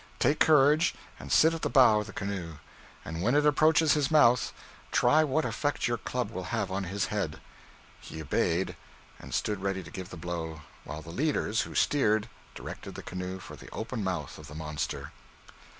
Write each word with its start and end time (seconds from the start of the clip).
Take 0.17 0.39
courage 0.39 0.95
and 1.19 1.31
sit 1.31 1.53
at 1.53 1.61
the 1.61 1.69
bow 1.69 1.99
of 1.99 2.07
the 2.07 2.11
canoe; 2.11 2.53
and 3.05 3.21
when 3.21 3.35
it 3.35 3.45
approaches 3.45 3.93
his 3.93 4.09
mouth, 4.09 4.51
try 4.91 5.23
what 5.23 5.45
effect 5.45 5.87
your 5.87 5.99
club 5.99 6.31
will 6.31 6.45
have 6.45 6.71
on 6.71 6.85
his 6.85 7.05
head.' 7.13 7.39
He 7.99 8.19
obeyed, 8.19 8.75
and 9.19 9.31
stood 9.31 9.61
ready 9.61 9.83
to 9.83 9.91
give 9.91 10.09
the 10.09 10.17
blow; 10.17 10.63
while 10.85 11.03
the 11.03 11.11
leader, 11.11 11.45
who 11.53 11.75
steered, 11.75 12.27
directed 12.55 12.93
the 12.95 13.03
canoe 13.03 13.37
for 13.37 13.55
the 13.55 13.69
open 13.69 14.03
mouth 14.03 14.39
of 14.39 14.47
the 14.47 14.55
monster. 14.55 15.11